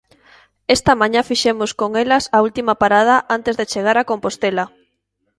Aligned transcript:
Esta 0.75 0.93
mañá 1.01 1.21
fixemos 1.29 1.71
con 1.79 1.91
elas 2.03 2.23
a 2.35 2.39
última 2.47 2.73
parada 2.83 3.15
antes 3.37 3.53
de 3.59 3.69
chegar 3.71 3.97
a 3.97 4.07
Compostela. 4.11 4.65